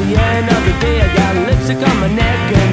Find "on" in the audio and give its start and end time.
1.88-2.00